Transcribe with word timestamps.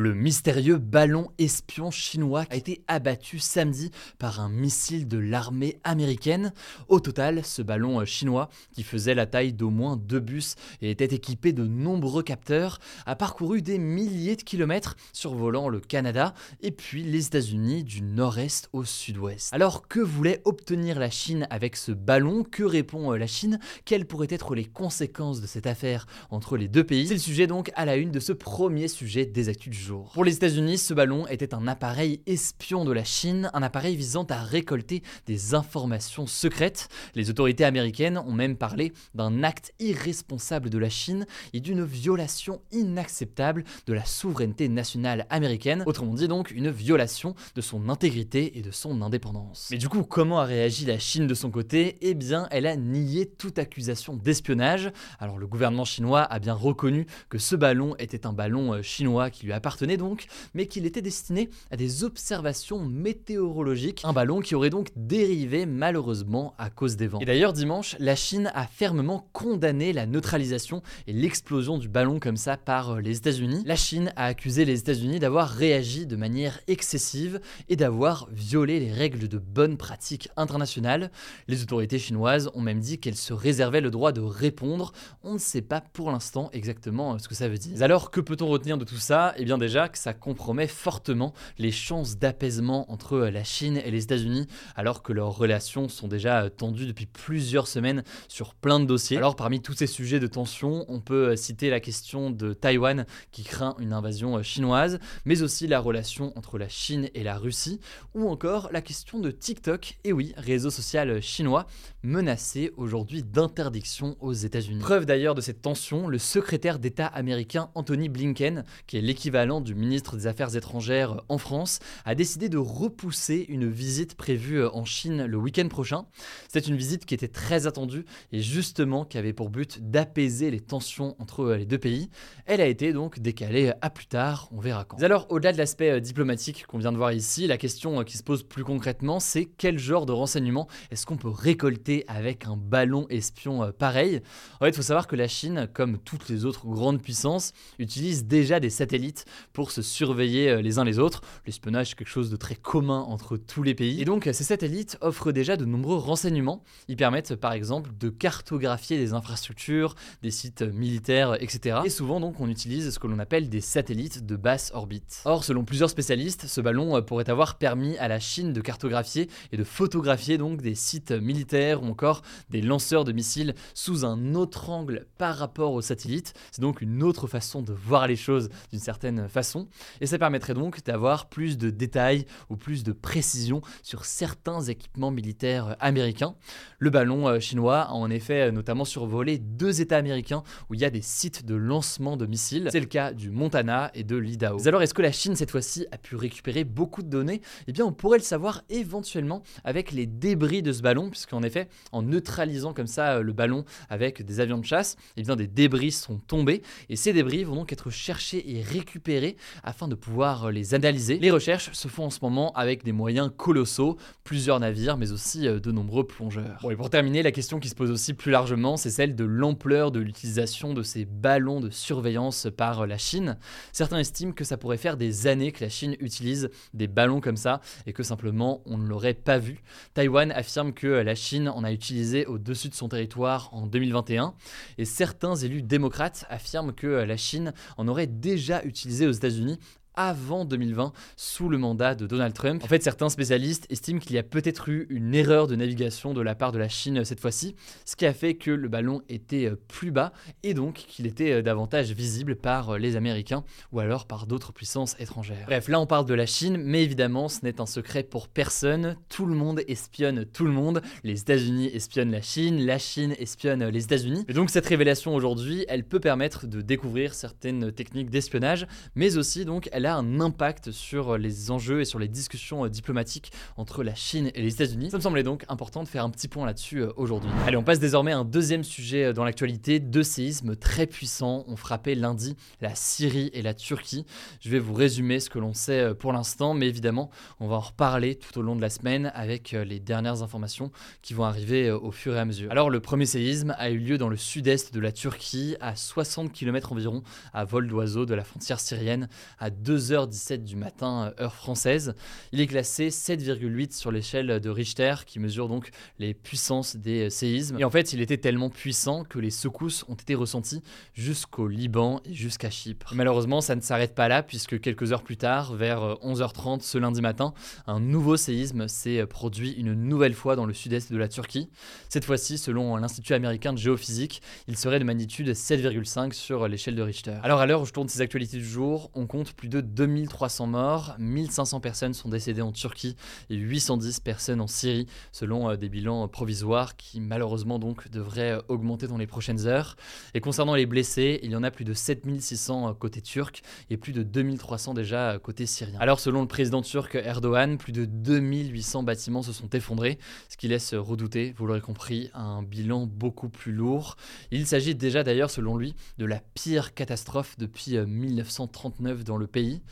Le 0.00 0.14
mystérieux 0.14 0.78
ballon 0.78 1.30
espion 1.36 1.90
chinois 1.90 2.46
a 2.48 2.56
été 2.56 2.82
abattu 2.88 3.38
samedi 3.38 3.90
par 4.18 4.40
un 4.40 4.48
missile 4.48 5.06
de 5.06 5.18
l'armée 5.18 5.78
américaine. 5.84 6.54
Au 6.88 7.00
total, 7.00 7.44
ce 7.44 7.60
ballon 7.60 8.02
chinois, 8.06 8.48
qui 8.72 8.82
faisait 8.82 9.14
la 9.14 9.26
taille 9.26 9.52
d'au 9.52 9.68
moins 9.68 9.98
deux 9.98 10.20
bus 10.20 10.54
et 10.80 10.90
était 10.90 11.14
équipé 11.14 11.52
de 11.52 11.66
nombreux 11.66 12.22
capteurs, 12.22 12.78
a 13.04 13.14
parcouru 13.14 13.60
des 13.60 13.76
milliers 13.76 14.36
de 14.36 14.42
kilomètres 14.42 14.96
survolant 15.12 15.68
le 15.68 15.80
Canada 15.80 16.32
et 16.62 16.70
puis 16.70 17.02
les 17.02 17.26
États-Unis 17.26 17.84
du 17.84 18.00
nord-est 18.00 18.70
au 18.72 18.84
sud-ouest. 18.84 19.52
Alors 19.52 19.86
que 19.86 20.00
voulait 20.00 20.40
obtenir 20.46 20.98
la 20.98 21.10
Chine 21.10 21.46
avec 21.50 21.76
ce 21.76 21.92
ballon? 21.92 22.42
Que 22.42 22.62
répond 22.62 23.10
la 23.10 23.26
Chine? 23.26 23.58
Quelles 23.84 24.06
pourraient 24.06 24.28
être 24.30 24.54
les 24.54 24.64
conséquences 24.64 25.42
de 25.42 25.46
cette 25.46 25.66
affaire 25.66 26.06
entre 26.30 26.56
les 26.56 26.68
deux 26.68 26.84
pays? 26.84 27.08
C'est 27.08 27.12
le 27.12 27.20
sujet 27.20 27.46
donc 27.46 27.70
à 27.74 27.84
la 27.84 27.96
une 27.96 28.12
de 28.12 28.20
ce 28.20 28.32
premier 28.32 28.88
sujet 28.88 29.26
des 29.26 29.50
actus 29.50 29.70
du 29.70 29.78
jour. 29.78 29.89
Pour 30.12 30.24
les 30.24 30.36
États-Unis, 30.36 30.78
ce 30.78 30.94
ballon 30.94 31.26
était 31.26 31.54
un 31.54 31.66
appareil 31.66 32.20
espion 32.26 32.84
de 32.84 32.92
la 32.92 33.04
Chine, 33.04 33.50
un 33.54 33.62
appareil 33.62 33.96
visant 33.96 34.24
à 34.24 34.42
récolter 34.42 35.02
des 35.26 35.54
informations 35.54 36.26
secrètes. 36.26 36.88
Les 37.14 37.30
autorités 37.30 37.64
américaines 37.64 38.18
ont 38.18 38.32
même 38.32 38.56
parlé 38.56 38.92
d'un 39.14 39.42
acte 39.42 39.72
irresponsable 39.80 40.70
de 40.70 40.78
la 40.78 40.88
Chine 40.88 41.26
et 41.52 41.60
d'une 41.60 41.84
violation 41.84 42.60
inacceptable 42.72 43.64
de 43.86 43.92
la 43.92 44.04
souveraineté 44.04 44.68
nationale 44.68 45.26
américaine, 45.30 45.82
autrement 45.86 46.14
dit 46.14 46.28
donc 46.28 46.50
une 46.50 46.70
violation 46.70 47.34
de 47.54 47.60
son 47.60 47.88
intégrité 47.88 48.58
et 48.58 48.62
de 48.62 48.70
son 48.70 49.02
indépendance. 49.02 49.68
Mais 49.70 49.78
du 49.78 49.88
coup, 49.88 50.04
comment 50.04 50.40
a 50.40 50.44
réagi 50.44 50.84
la 50.84 50.98
Chine 50.98 51.26
de 51.26 51.34
son 51.34 51.50
côté? 51.50 51.96
Eh 52.00 52.14
bien, 52.14 52.46
elle 52.50 52.66
a 52.66 52.76
nié 52.76 53.26
toute 53.26 53.58
accusation 53.58 54.14
d'espionnage. 54.14 54.92
Alors 55.18 55.38
le 55.38 55.46
gouvernement 55.46 55.84
chinois 55.84 56.22
a 56.22 56.38
bien 56.38 56.54
reconnu 56.54 57.06
que 57.28 57.38
ce 57.38 57.56
ballon 57.56 57.96
était 57.98 58.26
un 58.26 58.32
ballon 58.32 58.74
euh, 58.74 58.82
chinois 58.82 59.30
qui 59.30 59.46
lui 59.46 59.52
appartenait 59.52 59.69
donc, 59.96 60.26
mais 60.54 60.66
qu'il 60.66 60.86
était 60.86 61.02
destiné 61.02 61.50
à 61.70 61.76
des 61.76 62.04
observations 62.04 62.84
météorologiques, 62.84 64.02
un 64.04 64.12
ballon 64.12 64.40
qui 64.40 64.54
aurait 64.54 64.70
donc 64.70 64.88
dérivé 64.96 65.66
malheureusement 65.66 66.54
à 66.58 66.70
cause 66.70 66.96
des 66.96 67.06
vents. 67.06 67.20
Et 67.20 67.24
d'ailleurs 67.24 67.52
dimanche, 67.52 67.96
la 67.98 68.16
Chine 68.16 68.50
a 68.54 68.66
fermement 68.66 69.28
condamné 69.32 69.92
la 69.92 70.06
neutralisation 70.06 70.82
et 71.06 71.12
l'explosion 71.12 71.78
du 71.78 71.88
ballon 71.88 72.18
comme 72.18 72.36
ça 72.36 72.56
par 72.56 72.90
euh, 72.90 73.00
les 73.00 73.18
États-Unis. 73.18 73.62
La 73.64 73.76
Chine 73.76 74.12
a 74.16 74.26
accusé 74.26 74.64
les 74.64 74.78
États-Unis 74.78 75.18
d'avoir 75.18 75.48
réagi 75.48 76.06
de 76.06 76.16
manière 76.16 76.60
excessive 76.68 77.40
et 77.68 77.76
d'avoir 77.76 78.28
violé 78.32 78.80
les 78.80 78.92
règles 78.92 79.28
de 79.28 79.38
bonne 79.38 79.76
pratique 79.76 80.28
internationale. 80.36 81.10
Les 81.48 81.62
autorités 81.62 81.98
chinoises 81.98 82.50
ont 82.54 82.60
même 82.60 82.80
dit 82.80 82.98
qu'elles 82.98 83.16
se 83.16 83.32
réservaient 83.32 83.80
le 83.80 83.90
droit 83.90 84.12
de 84.12 84.20
répondre. 84.20 84.92
On 85.22 85.34
ne 85.34 85.38
sait 85.38 85.62
pas 85.62 85.80
pour 85.80 86.10
l'instant 86.10 86.50
exactement 86.52 87.14
euh, 87.14 87.18
ce 87.18 87.28
que 87.28 87.34
ça 87.34 87.48
veut 87.48 87.58
dire. 87.58 87.82
Alors 87.82 88.10
que 88.10 88.20
peut-on 88.20 88.48
retenir 88.48 88.78
de 88.78 88.84
tout 88.84 88.96
ça? 88.96 89.34
Eh 89.36 89.44
bien 89.44 89.58
déjà 89.60 89.88
que 89.88 89.98
ça 89.98 90.12
compromet 90.12 90.66
fortement 90.66 91.32
les 91.58 91.70
chances 91.70 92.18
d'apaisement 92.18 92.90
entre 92.90 93.12
euh, 93.14 93.30
la 93.30 93.44
Chine 93.44 93.76
et 93.76 93.92
les 93.92 94.02
États-Unis, 94.02 94.48
alors 94.74 95.04
que 95.04 95.12
leurs 95.12 95.36
relations 95.36 95.88
sont 95.88 96.08
déjà 96.08 96.42
euh, 96.42 96.48
tendues 96.48 96.86
depuis 96.86 97.06
plusieurs 97.06 97.68
semaines 97.68 98.02
sur 98.26 98.54
plein 98.54 98.80
de 98.80 98.86
dossiers. 98.86 99.18
Alors 99.18 99.36
parmi 99.36 99.60
tous 99.60 99.74
ces 99.74 99.86
sujets 99.86 100.18
de 100.18 100.26
tension, 100.26 100.84
on 100.88 101.00
peut 101.00 101.28
euh, 101.28 101.36
citer 101.36 101.70
la 101.70 101.78
question 101.78 102.30
de 102.30 102.52
Taïwan 102.52 103.06
qui 103.30 103.44
craint 103.44 103.76
une 103.78 103.92
invasion 103.92 104.42
chinoise, 104.42 104.98
mais 105.24 105.42
aussi 105.42 105.68
la 105.68 105.78
relation 105.78 106.36
entre 106.36 106.58
la 106.58 106.68
Chine 106.68 107.08
et 107.14 107.22
la 107.22 107.36
Russie, 107.36 107.80
ou 108.14 108.28
encore 108.28 108.70
la 108.72 108.82
question 108.82 109.20
de 109.20 109.30
TikTok, 109.30 109.98
et 110.04 110.12
oui, 110.12 110.32
réseau 110.36 110.70
social 110.70 111.20
chinois, 111.22 111.66
menacé 112.02 112.72
aujourd'hui 112.76 113.22
d'interdiction 113.22 114.16
aux 114.20 114.32
États-Unis. 114.32 114.80
Preuve 114.80 115.06
d'ailleurs 115.06 115.34
de 115.34 115.40
cette 115.40 115.60
tension, 115.60 116.08
le 116.08 116.18
secrétaire 116.18 116.78
d'État 116.78 117.06
américain 117.06 117.70
Anthony 117.74 118.08
Blinken, 118.08 118.64
qui 118.86 118.96
est 118.96 119.02
l'équivalent 119.02 119.49
du 119.58 119.74
ministre 119.74 120.16
des 120.16 120.28
Affaires 120.28 120.54
étrangères 120.54 121.22
en 121.28 121.38
France, 121.38 121.80
a 122.04 122.14
décidé 122.14 122.48
de 122.48 122.58
repousser 122.58 123.46
une 123.48 123.68
visite 123.68 124.14
prévue 124.14 124.64
en 124.64 124.84
Chine 124.84 125.24
le 125.24 125.36
week-end 125.36 125.66
prochain. 125.66 126.04
C'est 126.48 126.68
une 126.68 126.76
visite 126.76 127.06
qui 127.06 127.14
était 127.14 127.26
très 127.26 127.66
attendue 127.66 128.04
et 128.30 128.40
justement 128.40 129.04
qui 129.04 129.18
avait 129.18 129.32
pour 129.32 129.50
but 129.50 129.80
d'apaiser 129.90 130.52
les 130.52 130.60
tensions 130.60 131.16
entre 131.18 131.54
les 131.54 131.66
deux 131.66 131.78
pays. 131.78 132.10
Elle 132.46 132.60
a 132.60 132.66
été 132.66 132.92
donc 132.92 133.18
décalée 133.18 133.72
à 133.80 133.90
plus 133.90 134.06
tard, 134.06 134.48
on 134.52 134.60
verra 134.60 134.84
quand. 134.84 135.02
alors, 135.02 135.26
au-delà 135.30 135.52
de 135.52 135.58
l'aspect 135.58 135.90
euh, 135.90 136.00
diplomatique 136.00 136.66
qu'on 136.66 136.78
vient 136.78 136.92
de 136.92 136.96
voir 136.96 137.12
ici, 137.12 137.46
la 137.46 137.56
question 137.56 138.00
euh, 138.00 138.04
qui 138.04 138.16
se 138.16 138.22
pose 138.22 138.42
plus 138.42 138.64
concrètement, 138.64 139.20
c'est 139.20 139.46
quel 139.46 139.78
genre 139.78 140.06
de 140.06 140.12
renseignements 140.12 140.68
est-ce 140.90 141.06
qu'on 141.06 141.16
peut 141.16 141.28
récolter 141.28 142.04
avec 142.08 142.46
un 142.46 142.56
ballon 142.56 143.06
espion 143.08 143.62
euh, 143.62 143.72
pareil? 143.72 144.20
En 144.60 144.64
fait, 144.64 144.70
il 144.70 144.74
faut 144.74 144.82
savoir 144.82 145.06
que 145.06 145.16
la 145.16 145.28
Chine, 145.28 145.68
comme 145.72 145.98
toutes 145.98 146.28
les 146.28 146.44
autres 146.44 146.66
grandes 146.66 147.00
puissances, 147.00 147.52
utilise 147.78 148.24
déjà 148.26 148.60
des 148.60 148.70
satellites 148.70 149.24
pour 149.52 149.70
se 149.70 149.82
surveiller 149.82 150.50
euh, 150.50 150.62
les 150.62 150.78
uns 150.78 150.84
les 150.84 150.98
autres. 150.98 151.22
L'espionnage, 151.46 151.92
est 151.92 151.94
quelque 151.94 152.08
chose 152.08 152.30
de 152.30 152.36
très 152.36 152.54
commun 152.54 153.00
entre 153.00 153.36
tous 153.36 153.62
les 153.62 153.74
pays. 153.74 154.00
Et 154.00 154.04
donc, 154.04 154.28
ces 154.32 154.44
satellites 154.44 154.98
offrent 155.00 155.32
déjà 155.32 155.56
de 155.56 155.64
nombreux 155.64 155.96
renseignements. 155.96 156.62
Ils 156.88 156.96
permettent, 156.96 157.36
par 157.36 157.52
exemple, 157.52 157.90
de 157.98 158.08
cartographier 158.08 158.98
des 158.98 159.12
infrastructures, 159.12 159.94
des 160.22 160.30
sites 160.30 160.62
militaires, 160.62 161.40
etc. 161.42 161.80
Et 161.84 161.90
souvent, 161.90 162.20
donc, 162.20 162.40
on 162.40 162.48
utilise 162.48 162.90
ce 162.90 162.98
que 162.98 163.06
l'on 163.06 163.18
appelle 163.18 163.48
des 163.48 163.60
satellites 163.60 164.26
de 164.26 164.36
basse 164.36 164.70
orbite. 164.74 165.22
Or, 165.24 165.44
selon 165.44 165.64
plusieurs 165.64 165.90
spécialistes, 165.90 166.46
ce 166.46 166.60
ballon 166.60 166.96
euh, 166.96 167.00
pourrait 167.00 167.30
avoir 167.30 167.58
permis 167.58 167.96
à 167.98 168.08
la 168.08 168.20
Chine 168.20 168.52
de 168.52 168.60
cartographier 168.60 169.28
et 169.52 169.56
de 169.56 169.64
photographier 169.64 170.38
donc 170.38 170.62
des 170.62 170.74
sites 170.74 171.12
militaires 171.12 171.82
ou 171.82 171.86
encore 171.86 172.22
des 172.48 172.62
lanceurs 172.62 173.04
de 173.04 173.12
missiles 173.12 173.54
sous 173.74 174.04
un 174.04 174.34
autre 174.34 174.70
angle 174.70 175.06
par 175.18 175.36
rapport 175.36 175.72
aux 175.72 175.82
satellites. 175.82 176.34
C'est 176.50 176.62
donc 176.62 176.80
une 176.80 177.02
autre 177.02 177.26
façon 177.26 177.62
de 177.62 177.72
voir 177.72 178.06
les 178.06 178.16
choses 178.16 178.48
d'une 178.70 178.80
certaine 178.80 179.28
façon 179.30 179.68
et 180.00 180.06
ça 180.06 180.18
permettrait 180.18 180.54
donc 180.54 180.84
d'avoir 180.84 181.28
plus 181.28 181.58
de 181.58 181.70
détails 181.70 182.26
ou 182.48 182.56
plus 182.56 182.84
de 182.84 182.92
précision 182.92 183.60
sur 183.82 184.04
certains 184.04 184.60
équipements 184.62 185.10
militaires 185.10 185.76
américains. 185.80 186.34
Le 186.78 186.90
ballon 186.90 187.28
euh, 187.28 187.40
chinois 187.40 187.82
a 187.82 187.92
en 187.92 188.10
effet 188.10 188.48
euh, 188.48 188.50
notamment 188.50 188.84
survolé 188.84 189.38
deux 189.38 189.80
États 189.80 189.96
américains 189.96 190.42
où 190.68 190.74
il 190.74 190.80
y 190.80 190.84
a 190.84 190.90
des 190.90 191.02
sites 191.02 191.44
de 191.44 191.54
lancement 191.54 192.16
de 192.16 192.26
missiles. 192.26 192.68
C'est 192.72 192.80
le 192.80 192.86
cas 192.86 193.12
du 193.12 193.30
Montana 193.30 193.90
et 193.94 194.04
de 194.04 194.16
l'Idaho. 194.16 194.66
Alors 194.66 194.82
est-ce 194.82 194.94
que 194.94 195.02
la 195.02 195.12
Chine 195.12 195.36
cette 195.36 195.50
fois-ci 195.50 195.86
a 195.92 195.98
pu 195.98 196.16
récupérer 196.16 196.64
beaucoup 196.64 197.02
de 197.02 197.08
données? 197.08 197.40
Eh 197.66 197.72
bien 197.72 197.84
on 197.84 197.92
pourrait 197.92 198.18
le 198.18 198.24
savoir 198.24 198.62
éventuellement 198.68 199.42
avec 199.64 199.92
les 199.92 200.06
débris 200.06 200.62
de 200.62 200.72
ce 200.72 200.82
ballon, 200.82 201.10
puisqu'en 201.10 201.42
effet 201.42 201.68
en 201.92 202.02
neutralisant 202.02 202.72
comme 202.72 202.86
ça 202.86 203.16
euh, 203.16 203.22
le 203.22 203.32
ballon 203.32 203.64
avec 203.88 204.24
des 204.24 204.40
avions 204.40 204.58
de 204.58 204.64
chasse, 204.64 204.96
eh 205.16 205.22
bien 205.22 205.36
des 205.36 205.46
débris 205.46 205.92
sont 205.92 206.18
tombés 206.18 206.62
et 206.88 206.96
ces 206.96 207.12
débris 207.12 207.44
vont 207.44 207.56
donc 207.56 207.72
être 207.72 207.90
cherchés 207.90 208.56
et 208.56 208.62
récupérés 208.62 209.19
afin 209.62 209.88
de 209.88 209.94
pouvoir 209.94 210.46
euh, 210.46 210.50
les 210.50 210.74
analyser. 210.74 211.18
Les 211.18 211.30
recherches 211.30 211.70
se 211.72 211.88
font 211.88 212.06
en 212.06 212.10
ce 212.10 212.18
moment 212.22 212.52
avec 212.52 212.84
des 212.84 212.92
moyens 212.92 213.30
colossaux, 213.36 213.96
plusieurs 214.24 214.60
navires, 214.60 214.96
mais 214.96 215.12
aussi 215.12 215.46
euh, 215.46 215.60
de 215.60 215.72
nombreux 215.72 216.06
plongeurs. 216.06 216.66
Et 216.70 216.76
pour 216.76 216.90
terminer, 216.90 217.22
la 217.22 217.32
question 217.32 217.60
qui 217.60 217.68
se 217.68 217.74
pose 217.74 217.90
aussi 217.90 218.14
plus 218.14 218.30
largement, 218.30 218.76
c'est 218.76 218.90
celle 218.90 219.14
de 219.14 219.24
l'ampleur 219.24 219.90
de 219.90 220.00
l'utilisation 220.00 220.74
de 220.74 220.82
ces 220.82 221.04
ballons 221.04 221.60
de 221.60 221.70
surveillance 221.70 222.48
par 222.56 222.82
euh, 222.82 222.86
la 222.86 222.98
Chine. 222.98 223.38
Certains 223.72 223.98
estiment 223.98 224.32
que 224.32 224.44
ça 224.44 224.56
pourrait 224.56 224.76
faire 224.76 224.96
des 224.96 225.26
années 225.26 225.52
que 225.52 225.62
la 225.64 225.70
Chine 225.70 225.96
utilise 226.00 226.50
des 226.74 226.86
ballons 226.86 227.20
comme 227.20 227.36
ça 227.36 227.60
et 227.86 227.92
que 227.92 228.02
simplement 228.02 228.62
on 228.66 228.78
ne 228.78 228.86
l'aurait 228.86 229.14
pas 229.14 229.38
vu. 229.38 229.62
Taïwan 229.94 230.32
affirme 230.32 230.72
que 230.72 230.86
la 230.86 231.14
Chine 231.14 231.48
en 231.48 231.64
a 231.64 231.72
utilisé 231.72 232.26
au-dessus 232.26 232.68
de 232.68 232.74
son 232.74 232.88
territoire 232.88 233.48
en 233.52 233.66
2021 233.66 234.34
et 234.78 234.84
certains 234.84 235.36
élus 235.36 235.62
démocrates 235.62 236.24
affirment 236.28 236.72
que 236.72 236.86
la 236.86 237.16
Chine 237.16 237.52
en 237.76 237.88
aurait 237.88 238.06
déjà 238.06 238.62
utilisé 238.64 239.06
aux 239.10 239.14
États-Unis 239.14 239.58
avant 240.00 240.46
2020 240.46 240.92
sous 241.16 241.50
le 241.50 241.58
mandat 241.58 241.94
de 241.94 242.06
Donald 242.06 242.32
Trump. 242.32 242.64
En 242.64 242.66
fait, 242.66 242.82
certains 242.82 243.10
spécialistes 243.10 243.66
estiment 243.68 244.00
qu'il 244.00 244.16
y 244.16 244.18
a 244.18 244.22
peut-être 244.22 244.70
eu 244.70 244.86
une 244.88 245.14
erreur 245.14 245.46
de 245.46 245.54
navigation 245.56 246.14
de 246.14 246.22
la 246.22 246.34
part 246.34 246.52
de 246.52 246.58
la 246.58 246.70
Chine 246.70 247.04
cette 247.04 247.20
fois-ci, 247.20 247.54
ce 247.84 247.96
qui 247.96 248.06
a 248.06 248.14
fait 248.14 248.34
que 248.34 248.50
le 248.50 248.68
ballon 248.68 249.02
était 249.10 249.44
euh, 249.44 249.56
plus 249.68 249.90
bas 249.90 250.14
et 250.42 250.54
donc 250.54 250.74
qu'il 250.74 251.06
était 251.06 251.32
euh, 251.32 251.42
davantage 251.42 251.92
visible 251.92 252.34
par 252.34 252.70
euh, 252.70 252.78
les 252.78 252.96
Américains 252.96 253.44
ou 253.72 253.80
alors 253.80 254.06
par 254.06 254.26
d'autres 254.26 254.54
puissances 254.54 254.96
étrangères. 254.98 255.44
Bref, 255.44 255.68
là 255.68 255.78
on 255.78 255.86
parle 255.86 256.06
de 256.06 256.14
la 256.14 256.24
Chine, 256.24 256.56
mais 256.56 256.82
évidemment 256.82 257.28
ce 257.28 257.40
n'est 257.42 257.60
un 257.60 257.66
secret 257.66 258.02
pour 258.02 258.28
personne. 258.28 258.96
Tout 259.10 259.26
le 259.26 259.34
monde 259.34 259.60
espionne 259.68 260.24
tout 260.24 260.46
le 260.46 260.52
monde. 260.52 260.80
Les 261.04 261.20
États-Unis 261.20 261.70
espionnent 261.74 262.12
la 262.12 262.22
Chine, 262.22 262.64
la 262.64 262.78
Chine 262.78 263.14
espionne 263.18 263.68
les 263.68 263.84
États-Unis. 263.84 264.24
Et 264.28 264.32
donc 264.32 264.48
cette 264.48 264.66
révélation 264.66 265.14
aujourd'hui, 265.14 265.66
elle 265.68 265.84
peut 265.84 266.00
permettre 266.00 266.46
de 266.46 266.62
découvrir 266.62 267.12
certaines 267.12 267.70
techniques 267.70 268.08
d'espionnage, 268.08 268.66
mais 268.94 269.18
aussi 269.18 269.44
donc 269.44 269.68
elle 269.72 269.84
a 269.84 269.89
un 269.96 270.20
impact 270.20 270.70
sur 270.70 271.18
les 271.18 271.50
enjeux 271.50 271.80
et 271.80 271.84
sur 271.84 271.98
les 271.98 272.08
discussions 272.08 272.66
diplomatiques 272.68 273.32
entre 273.56 273.82
la 273.82 273.94
Chine 273.94 274.30
et 274.34 274.42
les 274.42 274.54
États-Unis. 274.54 274.90
Ça 274.90 274.96
me 274.96 275.02
semblait 275.02 275.22
donc 275.22 275.44
important 275.48 275.82
de 275.82 275.88
faire 275.88 276.04
un 276.04 276.10
petit 276.10 276.28
point 276.28 276.46
là-dessus 276.46 276.82
aujourd'hui. 276.96 277.30
Allez, 277.46 277.56
on 277.56 277.62
passe 277.62 277.78
désormais 277.78 278.12
à 278.12 278.18
un 278.18 278.24
deuxième 278.24 278.64
sujet 278.64 279.12
dans 279.12 279.24
l'actualité. 279.24 279.80
Deux 279.80 280.02
séismes 280.02 280.56
très 280.56 280.86
puissants 280.86 281.44
ont 281.46 281.56
frappé 281.56 281.94
lundi 281.94 282.36
la 282.60 282.74
Syrie 282.74 283.30
et 283.32 283.42
la 283.42 283.54
Turquie. 283.54 284.04
Je 284.40 284.50
vais 284.50 284.58
vous 284.58 284.74
résumer 284.74 285.20
ce 285.20 285.30
que 285.30 285.38
l'on 285.38 285.54
sait 285.54 285.80
euh, 285.80 285.94
pour 285.94 286.12
l'instant, 286.12 286.54
mais 286.54 286.68
évidemment, 286.68 287.10
on 287.38 287.48
va 287.48 287.56
en 287.56 287.60
reparler 287.60 288.14
tout 288.14 288.38
au 288.38 288.42
long 288.42 288.56
de 288.56 288.60
la 288.60 288.70
semaine 288.70 289.12
avec 289.14 289.54
euh, 289.54 289.64
les 289.64 289.80
dernières 289.80 290.22
informations 290.22 290.70
qui 291.02 291.14
vont 291.14 291.24
arriver 291.24 291.68
euh, 291.68 291.78
au 291.78 291.90
fur 291.90 292.14
et 292.14 292.18
à 292.18 292.24
mesure. 292.24 292.50
Alors, 292.50 292.70
le 292.70 292.80
premier 292.80 293.06
séisme 293.06 293.54
a 293.58 293.70
eu 293.70 293.78
lieu 293.78 293.98
dans 293.98 294.08
le 294.08 294.16
sud-est 294.16 294.74
de 294.74 294.80
la 294.80 294.92
Turquie, 294.92 295.56
à 295.60 295.76
60 295.76 296.32
km 296.32 296.72
environ 296.72 297.02
à 297.32 297.44
vol 297.44 297.68
d'oiseau 297.68 298.06
de 298.06 298.14
la 298.14 298.24
frontière 298.24 298.60
syrienne, 298.60 299.08
à 299.38 299.50
2h17 299.70 300.42
du 300.42 300.56
matin, 300.56 301.12
heure 301.20 301.34
française. 301.34 301.94
Il 302.32 302.40
est 302.40 302.48
classé 302.48 302.88
7,8 302.88 303.72
sur 303.72 303.92
l'échelle 303.92 304.40
de 304.40 304.50
Richter, 304.50 304.94
qui 305.06 305.20
mesure 305.20 305.48
donc 305.48 305.70
les 306.00 306.12
puissances 306.12 306.74
des 306.74 307.08
séismes. 307.08 307.56
Et 307.60 307.64
en 307.64 307.70
fait, 307.70 307.92
il 307.92 308.00
était 308.00 308.16
tellement 308.16 308.50
puissant 308.50 309.04
que 309.04 309.20
les 309.20 309.30
secousses 309.30 309.84
ont 309.88 309.94
été 309.94 310.16
ressenties 310.16 310.62
jusqu'au 310.92 311.46
Liban 311.46 312.00
et 312.04 312.14
jusqu'à 312.14 312.50
Chypre. 312.50 312.94
malheureusement, 312.96 313.40
ça 313.40 313.54
ne 313.54 313.60
s'arrête 313.60 313.94
pas 313.94 314.08
là, 314.08 314.24
puisque 314.24 314.60
quelques 314.60 314.90
heures 314.92 315.04
plus 315.04 315.16
tard, 315.16 315.54
vers 315.54 315.80
11h30 316.02 316.56
euh, 316.56 316.58
ce 316.62 316.78
lundi 316.78 317.00
matin, 317.00 317.32
un 317.68 317.78
nouveau 317.78 318.16
séisme 318.16 318.66
s'est 318.66 318.98
euh, 318.98 319.06
produit 319.06 319.52
une 319.52 319.74
nouvelle 319.74 320.14
fois 320.14 320.34
dans 320.34 320.46
le 320.46 320.52
sud-est 320.52 320.92
de 320.92 320.98
la 320.98 321.06
Turquie. 321.06 321.48
Cette 321.88 322.04
fois-ci, 322.04 322.38
selon 322.38 322.76
l'Institut 322.76 323.14
américain 323.14 323.52
de 323.52 323.58
géophysique, 323.58 324.20
il 324.48 324.56
serait 324.56 324.80
de 324.80 324.84
magnitude 324.84 325.28
7,5 325.28 326.12
sur 326.12 326.48
l'échelle 326.48 326.74
de 326.74 326.82
Richter. 326.82 327.18
Alors 327.22 327.40
à 327.40 327.46
l'heure 327.46 327.62
où 327.62 327.66
je 327.66 327.72
tourne 327.72 327.88
ces 327.88 328.00
actualités 328.00 328.38
du 328.38 328.44
jour, 328.44 328.90
on 328.94 329.06
compte 329.06 329.32
plus 329.32 329.48
de 329.48 329.59
2300 329.60 330.46
morts, 330.46 330.94
1500 330.98 331.60
personnes 331.60 331.94
sont 331.94 332.08
décédées 332.08 332.42
en 332.42 332.52
Turquie 332.52 332.96
et 333.28 333.36
810 333.36 334.00
personnes 334.00 334.40
en 334.40 334.46
Syrie, 334.46 334.86
selon 335.12 335.50
euh, 335.50 335.56
des 335.56 335.68
bilans 335.68 336.08
provisoires 336.08 336.76
qui 336.76 337.00
malheureusement 337.00 337.58
donc 337.58 337.90
devraient 337.90 338.40
augmenter 338.48 338.86
dans 338.86 338.98
les 338.98 339.06
prochaines 339.06 339.46
heures. 339.46 339.76
Et 340.14 340.20
concernant 340.20 340.54
les 340.54 340.66
blessés, 340.66 341.20
il 341.22 341.30
y 341.30 341.36
en 341.36 341.42
a 341.42 341.50
plus 341.50 341.64
de 341.64 341.74
7600 341.74 342.74
côté 342.74 343.00
turc 343.00 343.42
et 343.70 343.76
plus 343.76 343.92
de 343.92 344.02
2300 344.02 344.74
déjà 344.74 345.18
côté 345.18 345.46
syrien. 345.46 345.78
Alors 345.80 346.00
selon 346.00 346.22
le 346.22 346.28
président 346.28 346.62
turc 346.62 346.94
Erdogan, 346.94 347.58
plus 347.58 347.72
de 347.72 347.84
2800 347.84 348.82
bâtiments 348.82 349.22
se 349.22 349.32
sont 349.32 349.48
effondrés, 349.50 349.98
ce 350.28 350.36
qui 350.36 350.48
laisse 350.48 350.74
redouter, 350.74 351.34
vous 351.36 351.46
l'aurez 351.46 351.60
compris, 351.60 352.10
un 352.14 352.42
bilan 352.42 352.86
beaucoup 352.86 353.28
plus 353.28 353.52
lourd. 353.52 353.96
Il 354.30 354.46
s'agit 354.46 354.74
déjà 354.74 355.02
d'ailleurs 355.02 355.30
selon 355.30 355.56
lui 355.56 355.74
de 355.98 356.04
la 356.04 356.20
pire 356.34 356.74
catastrophe 356.74 357.36
depuis 357.38 357.78
1939 357.78 359.04
dans 359.04 359.16
le 359.16 359.26
pays. 359.26 359.49
Merci. 359.50 359.62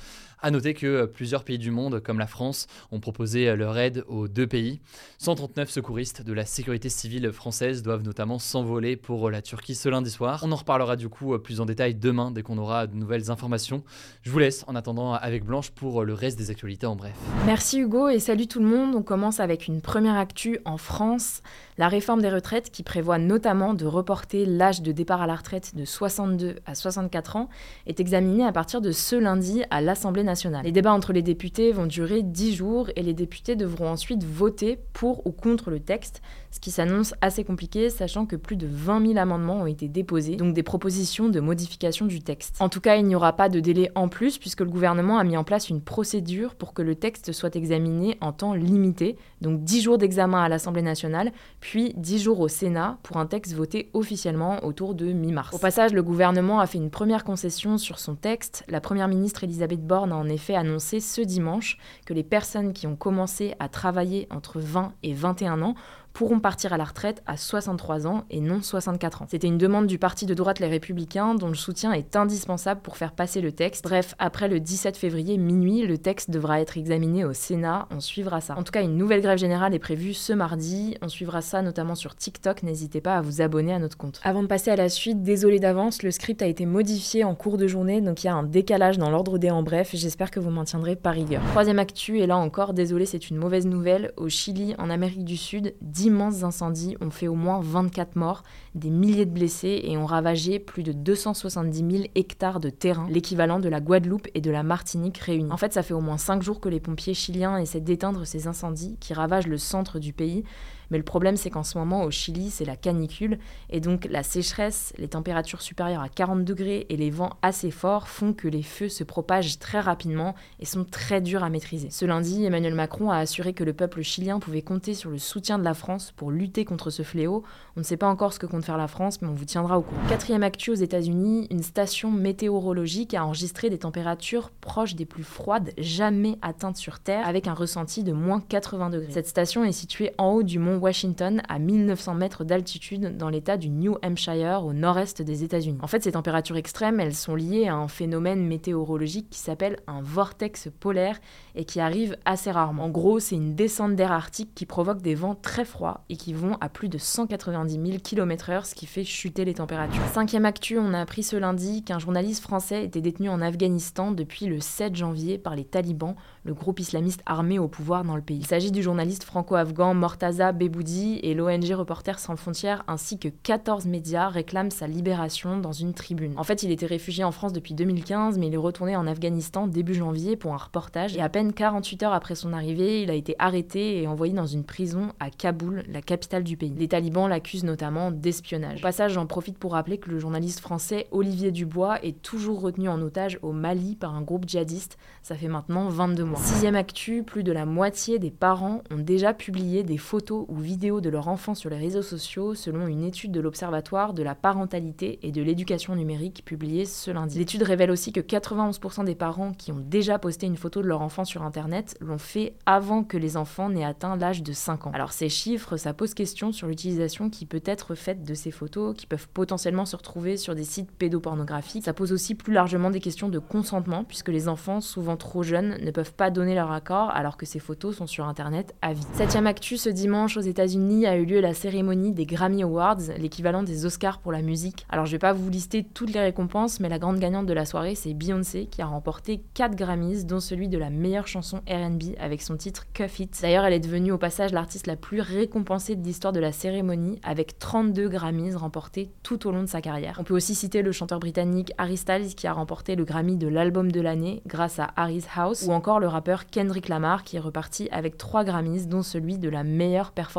A 0.40 0.52
noter 0.52 0.72
que 0.72 0.86
euh, 0.86 1.06
plusieurs 1.08 1.42
pays 1.42 1.58
du 1.58 1.72
monde, 1.72 2.00
comme 2.00 2.20
la 2.20 2.28
France, 2.28 2.68
ont 2.92 3.00
proposé 3.00 3.48
euh, 3.48 3.56
leur 3.56 3.76
aide 3.76 4.04
aux 4.06 4.28
deux 4.28 4.46
pays. 4.46 4.80
139 5.18 5.68
secouristes 5.68 6.22
de 6.22 6.32
la 6.32 6.44
sécurité 6.44 6.88
civile 6.88 7.32
française 7.32 7.82
doivent 7.82 8.04
notamment 8.04 8.38
s'envoler 8.38 8.94
pour 8.94 9.26
euh, 9.26 9.30
la 9.32 9.42
Turquie 9.42 9.74
ce 9.74 9.88
lundi 9.88 10.10
soir. 10.10 10.42
On 10.44 10.52
en 10.52 10.56
reparlera 10.56 10.94
du 10.94 11.08
coup 11.08 11.36
plus 11.40 11.60
en 11.60 11.66
détail 11.66 11.96
demain 11.96 12.30
dès 12.30 12.42
qu'on 12.42 12.56
aura 12.56 12.86
de 12.86 12.94
nouvelles 12.94 13.32
informations. 13.32 13.82
Je 14.22 14.30
vous 14.30 14.38
laisse 14.38 14.64
en 14.68 14.76
attendant 14.76 15.12
avec 15.12 15.44
Blanche 15.44 15.70
pour 15.70 16.04
le 16.04 16.14
reste 16.14 16.38
des 16.38 16.50
actualités 16.50 16.86
en 16.86 16.94
bref. 16.94 17.16
Merci 17.44 17.80
Hugo 17.80 18.08
et 18.08 18.20
salut 18.20 18.46
tout 18.46 18.60
le 18.60 18.66
monde. 18.66 18.94
On 18.94 19.02
commence 19.02 19.40
avec 19.40 19.66
une 19.66 19.80
première 19.80 20.16
actu 20.16 20.60
en 20.64 20.76
France. 20.76 21.42
La 21.78 21.88
réforme 21.88 22.22
des 22.22 22.30
retraites 22.30 22.70
qui 22.70 22.84
prévoit 22.84 23.18
notamment 23.18 23.74
de 23.74 23.86
reporter 23.86 24.46
l'âge 24.46 24.82
de 24.82 24.92
départ 24.92 25.20
à 25.20 25.26
la 25.26 25.34
retraite 25.34 25.74
de 25.74 25.84
62 25.84 26.56
à 26.64 26.76
64 26.76 27.36
ans 27.36 27.48
est 27.86 27.98
examinée 27.98 28.44
à 28.44 28.52
partir 28.52 28.80
de 28.80 28.92
ce 28.92 29.16
lundi 29.16 29.64
à 29.70 29.80
l'Assemblée 29.80 30.27
Les 30.62 30.72
débats 30.72 30.92
entre 30.92 31.12
les 31.12 31.22
députés 31.22 31.72
vont 31.72 31.86
durer 31.86 32.22
10 32.22 32.54
jours 32.54 32.90
et 32.96 33.02
les 33.02 33.14
députés 33.14 33.56
devront 33.56 33.88
ensuite 33.88 34.24
voter 34.24 34.78
pour 34.92 35.26
ou 35.26 35.32
contre 35.32 35.70
le 35.70 35.80
texte, 35.80 36.22
ce 36.50 36.60
qui 36.60 36.70
s'annonce 36.70 37.14
assez 37.20 37.44
compliqué 37.44 37.90
sachant 37.90 38.26
que 38.26 38.36
plus 38.36 38.56
de 38.56 38.66
20 38.66 39.06
000 39.06 39.18
amendements 39.18 39.62
ont 39.62 39.66
été 39.66 39.88
déposés, 39.88 40.36
donc 40.36 40.54
des 40.54 40.62
propositions 40.62 41.28
de 41.28 41.40
modification 41.40 42.06
du 42.06 42.20
texte. 42.20 42.56
En 42.60 42.68
tout 42.68 42.80
cas, 42.80 42.96
il 42.96 43.04
n'y 43.04 43.14
aura 43.14 43.34
pas 43.34 43.48
de 43.48 43.60
délai 43.60 43.90
en 43.94 44.08
plus 44.08 44.38
puisque 44.38 44.60
le 44.60 44.70
gouvernement 44.70 45.18
a 45.18 45.24
mis 45.24 45.36
en 45.36 45.44
place 45.44 45.68
une 45.68 45.80
procédure 45.80 46.54
pour 46.54 46.74
que 46.74 46.82
le 46.82 46.94
texte 46.94 47.32
soit 47.32 47.56
examiné 47.56 48.18
en 48.20 48.32
temps 48.32 48.54
limité, 48.54 49.16
donc 49.40 49.62
10 49.62 49.82
jours 49.82 49.98
d'examen 49.98 50.42
à 50.42 50.48
l'Assemblée 50.48 50.82
nationale, 50.82 51.32
puis 51.60 51.92
10 51.96 52.18
jours 52.18 52.40
au 52.40 52.48
Sénat 52.48 52.98
pour 53.02 53.18
un 53.18 53.26
texte 53.26 53.54
voté 53.54 53.90
officiellement 53.92 54.64
autour 54.64 54.94
de 54.94 55.12
mi-mars. 55.12 55.54
Au 55.54 55.58
passage, 55.58 55.92
le 55.92 56.02
gouvernement 56.02 56.60
a 56.60 56.66
fait 56.66 56.78
une 56.78 56.90
première 56.90 57.24
concession 57.24 57.78
sur 57.78 57.98
son 57.98 58.14
texte. 58.14 58.64
La 58.68 58.80
première 58.80 59.08
ministre 59.08 59.44
Elisabeth 59.44 59.86
Borne 59.86 60.12
a 60.12 60.16
en 60.16 60.28
effet 60.28 60.54
annoncé 60.54 61.00
ce 61.00 61.20
dimanche 61.20 61.78
que 62.06 62.14
les 62.14 62.22
personnes 62.22 62.72
qui 62.72 62.86
ont 62.86 62.96
commencé 62.96 63.54
à 63.58 63.68
travailler 63.68 64.26
entre 64.30 64.60
20 64.60 64.92
et 65.02 65.12
21 65.12 65.62
ans 65.62 65.74
pourront 66.12 66.40
partir 66.40 66.72
à 66.72 66.76
la 66.76 66.84
retraite 66.84 67.22
à 67.26 67.36
63 67.36 68.06
ans 68.06 68.24
et 68.30 68.40
non 68.40 68.62
64 68.62 69.22
ans. 69.22 69.26
C'était 69.28 69.46
une 69.46 69.58
demande 69.58 69.86
du 69.86 69.98
parti 69.98 70.26
de 70.26 70.34
droite 70.34 70.58
Les 70.58 70.66
Républicains 70.66 71.34
dont 71.34 71.48
le 71.48 71.54
soutien 71.54 71.92
est 71.92 72.16
indispensable 72.16 72.80
pour 72.80 72.96
faire 72.96 73.12
passer 73.12 73.40
le 73.40 73.52
texte. 73.52 73.84
Bref, 73.84 74.14
après 74.18 74.48
le 74.48 74.60
17 74.60 74.96
février 74.96 75.38
minuit, 75.38 75.86
le 75.86 75.98
texte 75.98 76.30
devra 76.30 76.60
être 76.60 76.76
examiné 76.76 77.24
au 77.24 77.32
Sénat, 77.32 77.86
on 77.90 78.00
suivra 78.00 78.40
ça. 78.40 78.56
En 78.56 78.62
tout 78.62 78.72
cas, 78.72 78.82
une 78.82 78.96
nouvelle 78.96 79.22
grève 79.22 79.38
générale 79.38 79.74
est 79.74 79.78
prévue 79.78 80.14
ce 80.14 80.32
mardi, 80.32 80.96
on 81.02 81.08
suivra 81.08 81.42
ça 81.42 81.62
notamment 81.62 81.94
sur 81.94 82.16
TikTok, 82.16 82.62
n'hésitez 82.62 83.00
pas 83.00 83.16
à 83.16 83.20
vous 83.20 83.40
abonner 83.40 83.72
à 83.72 83.78
notre 83.78 83.96
compte. 83.96 84.20
Avant 84.24 84.42
de 84.42 84.48
passer 84.48 84.70
à 84.70 84.76
la 84.76 84.88
suite, 84.88 85.22
désolé 85.22 85.60
d'avance, 85.60 86.02
le 86.02 86.10
script 86.10 86.42
a 86.42 86.46
été 86.46 86.66
modifié 86.66 87.24
en 87.24 87.34
cours 87.34 87.56
de 87.56 87.66
journée, 87.66 88.00
donc 88.00 88.22
il 88.22 88.26
y 88.26 88.30
a 88.30 88.34
un 88.34 88.42
décalage 88.42 88.98
dans 88.98 89.10
l'ordre 89.10 89.38
des 89.38 89.50
en 89.50 89.62
bref, 89.62 89.90
j'espère 89.94 90.30
que 90.30 90.40
vous 90.40 90.50
m'en 90.50 90.64
tiendrez 90.64 90.96
par 90.96 91.14
rigueur. 91.14 91.42
Troisième 91.50 91.78
actu, 91.78 92.18
et 92.18 92.26
là 92.26 92.36
encore, 92.36 92.74
désolé, 92.74 93.06
c'est 93.06 93.30
une 93.30 93.36
mauvaise 93.36 93.66
nouvelle, 93.66 94.12
au 94.16 94.28
Chili, 94.28 94.74
en 94.78 94.90
Amérique 94.90 95.24
du 95.24 95.36
Sud, 95.36 95.74
d'immenses 95.98 96.44
incendies 96.44 96.96
ont 97.00 97.10
fait 97.10 97.26
au 97.26 97.34
moins 97.34 97.60
24 97.60 98.14
morts, 98.14 98.44
des 98.76 98.88
milliers 98.88 99.26
de 99.26 99.32
blessés 99.32 99.80
et 99.82 99.98
ont 99.98 100.06
ravagé 100.06 100.60
plus 100.60 100.84
de 100.84 100.92
270 100.92 101.78
000 101.78 102.04
hectares 102.14 102.60
de 102.60 102.70
terrain, 102.70 103.08
l'équivalent 103.10 103.58
de 103.58 103.68
la 103.68 103.80
Guadeloupe 103.80 104.28
et 104.34 104.40
de 104.40 104.50
la 104.52 104.62
Martinique 104.62 105.18
réunis. 105.18 105.50
En 105.50 105.56
fait, 105.56 105.72
ça 105.72 105.82
fait 105.82 105.94
au 105.94 106.00
moins 106.00 106.16
5 106.16 106.42
jours 106.42 106.60
que 106.60 106.68
les 106.68 106.78
pompiers 106.78 107.14
chiliens 107.14 107.58
essaient 107.58 107.80
d'éteindre 107.80 108.24
ces 108.24 108.46
incendies 108.46 108.96
qui 109.00 109.12
ravagent 109.12 109.48
le 109.48 109.58
centre 109.58 109.98
du 109.98 110.12
pays 110.12 110.44
mais 110.90 110.98
le 110.98 111.04
problème, 111.04 111.36
c'est 111.36 111.50
qu'en 111.50 111.62
ce 111.62 111.78
moment, 111.78 112.04
au 112.04 112.10
Chili, 112.10 112.50
c'est 112.50 112.64
la 112.64 112.76
canicule. 112.76 113.38
Et 113.70 113.80
donc, 113.80 114.06
la 114.10 114.22
sécheresse, 114.22 114.92
les 114.98 115.08
températures 115.08 115.62
supérieures 115.62 116.02
à 116.02 116.08
40 116.08 116.44
degrés 116.44 116.86
et 116.88 116.96
les 116.96 117.10
vents 117.10 117.36
assez 117.42 117.70
forts 117.70 118.08
font 118.08 118.32
que 118.32 118.48
les 118.48 118.62
feux 118.62 118.88
se 118.88 119.04
propagent 119.04 119.58
très 119.58 119.80
rapidement 119.80 120.34
et 120.60 120.64
sont 120.64 120.84
très 120.84 121.20
durs 121.20 121.44
à 121.44 121.50
maîtriser. 121.50 121.90
Ce 121.90 122.04
lundi, 122.04 122.44
Emmanuel 122.44 122.74
Macron 122.74 123.10
a 123.10 123.16
assuré 123.16 123.52
que 123.52 123.64
le 123.64 123.72
peuple 123.72 124.02
chilien 124.02 124.38
pouvait 124.38 124.62
compter 124.62 124.94
sur 124.94 125.10
le 125.10 125.18
soutien 125.18 125.58
de 125.58 125.64
la 125.64 125.74
France 125.74 126.12
pour 126.16 126.30
lutter 126.30 126.64
contre 126.64 126.90
ce 126.90 127.02
fléau. 127.02 127.44
On 127.76 127.80
ne 127.80 127.84
sait 127.84 127.96
pas 127.96 128.08
encore 128.08 128.32
ce 128.32 128.38
que 128.38 128.46
compte 128.46 128.64
faire 128.64 128.78
la 128.78 128.88
France, 128.88 129.20
mais 129.20 129.28
on 129.28 129.34
vous 129.34 129.44
tiendra 129.44 129.78
au 129.78 129.82
courant. 129.82 130.00
Quatrième 130.08 130.42
actu 130.42 130.70
aux 130.70 130.74
États-Unis, 130.74 131.46
une 131.50 131.62
station 131.62 132.10
météorologique 132.10 133.14
a 133.14 133.24
enregistré 133.24 133.70
des 133.70 133.78
températures 133.78 134.50
proches 134.50 134.94
des 134.94 135.04
plus 135.04 135.24
froides 135.24 135.72
jamais 135.78 136.38
atteintes 136.42 136.76
sur 136.76 136.98
Terre, 137.00 137.26
avec 137.26 137.46
un 137.46 137.54
ressenti 137.54 138.02
de 138.02 138.12
moins 138.12 138.40
80 138.40 138.90
degrés. 138.90 139.12
Cette 139.12 139.28
station 139.28 139.64
est 139.64 139.72
située 139.72 140.12
en 140.18 140.30
haut 140.30 140.42
du 140.42 140.58
mont 140.58 140.77
Washington 140.78 141.42
à 141.48 141.58
1900 141.58 142.14
mètres 142.14 142.44
d'altitude 142.44 143.16
dans 143.16 143.28
l'état 143.28 143.56
du 143.56 143.68
New 143.68 143.96
Hampshire 144.02 144.64
au 144.64 144.72
nord-est 144.72 145.20
des 145.22 145.44
États-Unis. 145.44 145.78
En 145.82 145.86
fait, 145.86 146.02
ces 146.02 146.12
températures 146.12 146.56
extrêmes, 146.56 147.00
elles 147.00 147.14
sont 147.14 147.34
liées 147.34 147.68
à 147.68 147.74
un 147.74 147.88
phénomène 147.88 148.46
météorologique 148.46 149.28
qui 149.30 149.38
s'appelle 149.38 149.76
un 149.86 150.00
vortex 150.00 150.68
polaire 150.80 151.18
et 151.54 151.64
qui 151.64 151.80
arrive 151.80 152.16
assez 152.24 152.50
rarement. 152.50 152.84
En 152.84 152.90
gros, 152.90 153.20
c'est 153.20 153.34
une 153.34 153.54
descente 153.54 153.96
d'air 153.96 154.12
arctique 154.12 154.54
qui 154.54 154.64
provoque 154.64 155.02
des 155.02 155.14
vents 155.14 155.34
très 155.34 155.64
froids 155.64 156.04
et 156.08 156.16
qui 156.16 156.32
vont 156.32 156.56
à 156.60 156.68
plus 156.68 156.88
de 156.88 156.98
190 156.98 157.72
000 157.72 157.98
km/h, 158.02 158.64
ce 158.64 158.74
qui 158.74 158.86
fait 158.86 159.04
chuter 159.04 159.44
les 159.44 159.54
températures. 159.54 160.02
Cinquième 160.12 160.44
actu, 160.44 160.78
on 160.78 160.94
a 160.94 161.00
appris 161.00 161.22
ce 161.22 161.36
lundi 161.36 161.82
qu'un 161.82 161.98
journaliste 161.98 162.42
français 162.42 162.84
était 162.84 163.00
détenu 163.00 163.28
en 163.28 163.40
Afghanistan 163.40 164.12
depuis 164.12 164.46
le 164.46 164.60
7 164.60 164.96
janvier 164.96 165.38
par 165.38 165.56
les 165.56 165.64
talibans, 165.64 166.14
le 166.44 166.54
groupe 166.54 166.80
islamiste 166.80 167.22
armé 167.26 167.58
au 167.58 167.68
pouvoir 167.68 168.04
dans 168.04 168.16
le 168.16 168.22
pays. 168.22 168.38
Il 168.38 168.46
s'agit 168.46 168.70
du 168.70 168.82
journaliste 168.82 169.24
franco-afghan 169.24 169.94
Mortaza 169.94 170.52
B 170.52 170.67
Boudi 170.68 171.20
et 171.22 171.34
l'ONG 171.34 171.70
Reporters 171.70 172.18
sans 172.18 172.36
frontières 172.36 172.84
ainsi 172.88 173.18
que 173.18 173.28
14 173.28 173.86
médias 173.86 174.28
réclament 174.28 174.70
sa 174.70 174.86
libération 174.86 175.58
dans 175.58 175.72
une 175.72 175.94
tribune. 175.94 176.34
En 176.36 176.44
fait, 176.44 176.62
il 176.62 176.70
était 176.70 176.86
réfugié 176.86 177.24
en 177.24 177.32
France 177.32 177.52
depuis 177.52 177.74
2015, 177.74 178.38
mais 178.38 178.48
il 178.48 178.54
est 178.54 178.58
retourné 178.58 178.96
en 178.96 179.06
Afghanistan 179.06 179.66
début 179.66 179.94
janvier 179.94 180.36
pour 180.36 180.54
un 180.54 180.58
reportage. 180.58 181.16
Et 181.16 181.20
à 181.20 181.28
peine 181.28 181.52
48 181.52 182.02
heures 182.02 182.12
après 182.12 182.34
son 182.34 182.52
arrivée, 182.52 183.02
il 183.02 183.10
a 183.10 183.14
été 183.14 183.34
arrêté 183.38 184.02
et 184.02 184.06
envoyé 184.06 184.32
dans 184.32 184.46
une 184.46 184.64
prison 184.64 185.12
à 185.20 185.30
Kaboul, 185.30 185.84
la 185.88 186.02
capitale 186.02 186.44
du 186.44 186.56
pays. 186.56 186.74
Les 186.76 186.88
talibans 186.88 187.28
l'accusent 187.28 187.64
notamment 187.64 188.10
d'espionnage. 188.10 188.78
Au 188.78 188.82
passage, 188.82 189.12
j'en 189.12 189.26
profite 189.26 189.58
pour 189.58 189.72
rappeler 189.72 189.98
que 189.98 190.10
le 190.10 190.18
journaliste 190.18 190.60
français 190.60 191.06
Olivier 191.10 191.50
Dubois 191.50 192.02
est 192.04 192.22
toujours 192.22 192.60
retenu 192.60 192.88
en 192.88 193.00
otage 193.02 193.38
au 193.42 193.52
Mali 193.52 193.96
par 193.96 194.14
un 194.14 194.22
groupe 194.22 194.48
djihadiste. 194.48 194.98
Ça 195.22 195.34
fait 195.34 195.48
maintenant 195.48 195.88
22 195.88 196.24
mois. 196.24 196.38
Sixième 196.38 196.76
actu, 196.76 197.22
plus 197.22 197.42
de 197.42 197.52
la 197.52 197.66
moitié 197.66 198.18
des 198.18 198.30
parents 198.30 198.82
ont 198.90 198.98
déjà 198.98 199.34
publié 199.34 199.82
des 199.82 199.98
photos 199.98 200.44
ou 200.48 200.57
vidéos 200.58 201.00
de 201.00 201.08
leur 201.08 201.28
enfant 201.28 201.54
sur 201.54 201.70
les 201.70 201.78
réseaux 201.78 202.02
sociaux 202.02 202.54
selon 202.54 202.86
une 202.86 203.04
étude 203.04 203.32
de 203.32 203.40
l'Observatoire 203.40 204.14
de 204.14 204.22
la 204.22 204.34
parentalité 204.34 205.18
et 205.22 205.32
de 205.32 205.42
l'éducation 205.42 205.94
numérique 205.94 206.44
publiée 206.44 206.84
ce 206.84 207.10
lundi. 207.10 207.38
L'étude 207.38 207.62
révèle 207.62 207.90
aussi 207.90 208.12
que 208.12 208.20
91% 208.20 209.04
des 209.04 209.14
parents 209.14 209.52
qui 209.52 209.72
ont 209.72 209.80
déjà 209.80 210.18
posté 210.18 210.46
une 210.46 210.56
photo 210.56 210.82
de 210.82 210.88
leur 210.88 211.02
enfant 211.02 211.24
sur 211.24 211.42
Internet 211.42 211.96
l'ont 212.00 212.18
fait 212.18 212.54
avant 212.66 213.04
que 213.04 213.16
les 213.16 213.36
enfants 213.36 213.68
n'aient 213.68 213.84
atteint 213.84 214.16
l'âge 214.16 214.42
de 214.42 214.52
5 214.52 214.86
ans. 214.86 214.90
Alors 214.92 215.12
ces 215.12 215.28
chiffres, 215.28 215.76
ça 215.76 215.94
pose 215.94 216.14
question 216.14 216.52
sur 216.52 216.68
l'utilisation 216.68 217.30
qui 217.30 217.46
peut 217.46 217.62
être 217.64 217.94
faite 217.94 218.24
de 218.24 218.34
ces 218.34 218.50
photos, 218.50 218.94
qui 218.96 219.06
peuvent 219.06 219.28
potentiellement 219.28 219.86
se 219.86 219.96
retrouver 219.96 220.36
sur 220.36 220.54
des 220.54 220.64
sites 220.64 220.90
pédopornographiques. 220.92 221.84
Ça 221.84 221.92
pose 221.92 222.12
aussi 222.12 222.34
plus 222.34 222.52
largement 222.52 222.90
des 222.90 223.00
questions 223.00 223.28
de 223.28 223.38
consentement, 223.38 224.04
puisque 224.04 224.28
les 224.28 224.48
enfants, 224.48 224.80
souvent 224.80 225.16
trop 225.16 225.42
jeunes, 225.42 225.78
ne 225.82 225.90
peuvent 225.90 226.14
pas 226.14 226.30
donner 226.30 226.54
leur 226.54 226.72
accord 226.72 227.10
alors 227.10 227.36
que 227.36 227.46
ces 227.46 227.58
photos 227.58 227.96
sont 227.96 228.06
sur 228.06 228.26
Internet 228.26 228.74
à 228.82 228.92
vie. 228.92 229.06
Septième 229.14 229.46
actu, 229.46 229.76
ce 229.76 229.88
dimanche 229.88 230.36
aux 230.36 230.40
États-Unis 230.48 231.06
a 231.06 231.16
eu 231.16 231.24
lieu 231.24 231.40
la 231.40 231.54
cérémonie 231.54 232.12
des 232.12 232.26
Grammy 232.26 232.62
Awards, 232.62 233.00
l'équivalent 233.18 233.62
des 233.62 233.86
Oscars 233.86 234.18
pour 234.18 234.32
la 234.32 234.42
musique. 234.42 234.86
Alors 234.88 235.06
je 235.06 235.12
vais 235.12 235.18
pas 235.18 235.32
vous 235.32 235.50
lister 235.50 235.84
toutes 235.84 236.12
les 236.12 236.20
récompenses, 236.20 236.80
mais 236.80 236.88
la 236.88 236.98
grande 236.98 237.18
gagnante 237.18 237.46
de 237.46 237.52
la 237.52 237.64
soirée, 237.64 237.94
c'est 237.94 238.14
Beyoncé 238.14 238.66
qui 238.66 238.82
a 238.82 238.86
remporté 238.86 239.42
4 239.54 239.76
Grammys, 239.76 240.24
dont 240.24 240.40
celui 240.40 240.68
de 240.68 240.78
la 240.78 240.90
meilleure 240.90 241.26
chanson 241.26 241.58
RB 241.68 242.14
avec 242.18 242.42
son 242.42 242.56
titre 242.56 242.86
Cuff 242.92 243.20
It. 243.20 243.38
D'ailleurs, 243.42 243.64
elle 243.64 243.74
est 243.74 243.80
devenue 243.80 244.12
au 244.12 244.18
passage 244.18 244.52
l'artiste 244.52 244.86
la 244.86 244.96
plus 244.96 245.20
récompensée 245.20 245.96
de 245.96 246.04
l'histoire 246.04 246.32
de 246.32 246.40
la 246.40 246.52
cérémonie, 246.52 247.20
avec 247.22 247.58
32 247.58 248.08
Grammys 248.08 248.56
remportés 248.56 249.10
tout 249.22 249.46
au 249.46 249.52
long 249.52 249.62
de 249.62 249.68
sa 249.68 249.80
carrière. 249.80 250.16
On 250.20 250.24
peut 250.24 250.34
aussi 250.34 250.54
citer 250.54 250.82
le 250.82 250.92
chanteur 250.92 251.20
britannique 251.20 251.72
Harry 251.78 251.96
Styles 251.96 252.34
qui 252.34 252.46
a 252.46 252.52
remporté 252.52 252.96
le 252.96 253.04
Grammy 253.04 253.36
de 253.36 253.48
l'album 253.48 253.92
de 253.92 254.00
l'année 254.00 254.42
grâce 254.46 254.78
à 254.78 254.88
Harry's 254.96 255.26
House, 255.36 255.64
ou 255.68 255.72
encore 255.72 256.00
le 256.00 256.08
rappeur 256.08 256.46
Kendrick 256.46 256.88
Lamar 256.88 257.22
qui 257.24 257.36
est 257.36 257.40
reparti 257.40 257.88
avec 257.90 258.16
3 258.16 258.44
Grammys, 258.44 258.86
dont 258.86 259.02
celui 259.02 259.38
de 259.38 259.48
la 259.48 259.64
meilleure 259.64 260.12
performance 260.12 260.37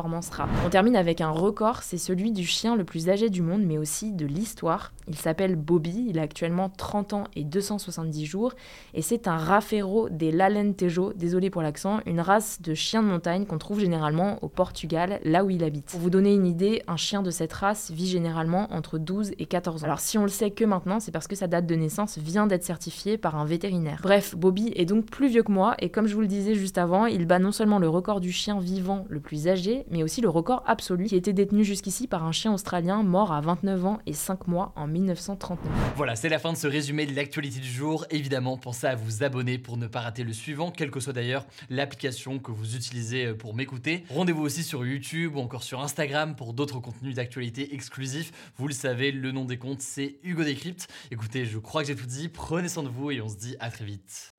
On 0.66 0.70
termine 0.70 0.96
avec 0.96 1.22
un 1.22 1.30
record, 1.30 1.84
c'est 1.84 1.98
celui 1.98 2.32
du 2.32 2.46
chien 2.46 2.76
le 2.76 2.84
plus 2.84 3.10
âgé 3.10 3.30
du 3.30 3.42
monde, 3.42 3.64
mais 3.64 3.78
aussi 3.78 4.12
de 4.12 4.26
l'histoire. 4.26 4.92
Il 5.08 5.16
s'appelle 5.16 5.56
Bobby, 5.56 6.06
il 6.10 6.20
a 6.20 6.22
actuellement 6.22 6.70
30 6.70 7.14
ans 7.14 7.24
et 7.36 7.44
270 7.44 8.26
jours, 8.26 8.54
et 8.94 9.02
c'est 9.02 9.28
un 9.28 9.38
Rafeiro 9.38 10.10
des 10.10 10.32
Lalentejo, 10.32 11.14
désolé 11.14 11.50
pour 11.50 11.62
l'accent, 11.62 12.00
une 12.06 12.22
race 12.22 12.62
de 12.62 12.74
chien 12.74 13.02
de 13.02 13.08
montagne 13.08 13.46
qu'on 13.46 13.58
trouve 13.58 13.80
généralement 13.80 14.38
au 14.44 14.48
Portugal, 14.48 15.20
là 15.24 15.44
où 15.44 15.50
il 15.50 15.64
habite. 15.64 15.86
Pour 15.86 16.00
vous 16.00 16.10
donner 16.10 16.34
une 16.34 16.46
idée, 16.46 16.84
un 16.88 16.98
chien 16.98 17.22
de 17.22 17.32
cette 17.32 17.54
race 17.54 17.92
vit 17.92 18.08
généralement 18.08 18.68
entre 18.72 18.98
12 18.98 19.32
et 19.40 19.46
14 19.46 19.84
ans. 19.84 19.86
Alors 19.86 20.00
si 20.00 20.18
on 20.18 20.24
le 20.24 20.30
sait 20.30 20.52
que 20.52 20.64
maintenant, 20.64 21.00
c'est 21.00 21.12
parce 21.12 21.28
que 21.28 21.36
sa 21.36 21.48
date 21.48 21.66
de 21.66 21.76
naissance 21.76 22.18
vient 22.18 22.48
d'être 22.48 22.64
certifiée 22.64 23.18
par 23.18 23.36
un 23.36 23.46
vétérinaire. 23.46 24.00
Bref, 24.04 24.36
Bobby 24.36 24.72
est 24.76 24.86
donc 24.86 25.06
plus 25.06 25.28
vieux 25.28 25.44
que 25.44 25.52
moi, 25.52 25.76
et 25.80 25.90
comme 25.90 26.08
je 26.08 26.16
vous 26.16 26.22
le 26.22 26.28
disais 26.28 26.56
juste 26.56 26.78
avant, 26.78 27.06
il 27.06 27.26
bat 27.26 27.40
non 27.40 27.52
seulement 27.52 27.80
le 27.80 27.90
record 27.90 28.20
du 28.20 28.32
chien 28.32 28.60
vivant 28.60 29.06
le 29.10 29.20
plus 29.20 29.48
âgé, 29.48 29.86
mais 29.90 30.04
aussi 30.04 30.22
le 30.22 30.30
record 30.30 30.64
absolu 30.66 31.06
qui 31.06 31.16
était 31.16 31.34
détenu 31.34 31.64
jusqu'ici 31.64 32.08
par 32.08 32.24
un 32.24 32.32
chien 32.32 32.54
australien 32.54 33.04
mort 33.04 33.32
à 33.32 33.42
29 33.42 33.86
ans 33.86 34.00
et 34.06 34.14
5 34.14 34.48
mois 34.48 34.74
en 34.76 34.88
1939. 34.88 35.60
Voilà, 35.96 36.16
c'est 36.16 36.30
la 36.30 36.40
fin 36.40 36.54
de 36.54 36.58
ce 36.58 36.68
résumé 36.68 37.06
de 37.06 37.16
l'actualité 37.16 37.60
du 37.60 37.70
jour. 37.70 38.06
Évidemment, 38.10 38.58
pensez 38.58 38.88
à 38.88 38.96
vous 38.96 39.24
abonner 39.24 39.58
pour 39.58 39.78
ne 39.78 39.88
pas 39.88 40.02
rater 40.02 40.24
le 40.24 40.34
suivant, 40.34 40.72
quelle 40.72 40.92
que 40.92 41.00
soit 41.00 41.14
d'ailleurs 41.14 41.46
l'application 41.70 42.40
que 42.40 42.52
vous 42.52 42.76
utilisez 42.76 43.28
euh, 43.28 43.36
pour 43.36 43.56
m'écouter. 43.56 44.04
Rendez-vous 44.10 44.44
aussi 44.44 44.64
sur 44.64 44.86
YouTube 44.86 45.36
ou 45.36 45.40
encore 45.40 45.64
sur 45.64 45.82
Instagram 45.82 46.36
pour 46.36 46.54
d'autres 46.54 46.80
contenus 46.80 47.16
d'actualité 47.16 47.74
exclusifs. 47.74 48.32
Vous 48.58 48.68
le 48.68 48.74
savez, 48.74 49.12
le 49.12 49.32
nom 49.32 49.46
des 49.46 49.58
comptes, 49.58 49.82
c'est 49.82 50.20
Hugo 50.24 50.44
Décrypte. 50.44 50.88
Écoutez, 51.12 51.46
je 51.46 51.58
crois 51.58 51.82
que 51.82 51.88
j'ai 51.88 51.96
tout 51.96 52.06
dit. 52.06 52.30
Prenez 52.30 52.70
soin 52.70 52.84
de 52.84 52.90
vous 52.90 53.12
et 53.12 53.22
on 53.22 53.30
se 53.30 53.38
dit 53.38 53.56
à 53.60 53.70
très 53.70 53.86
vite. 53.86 54.39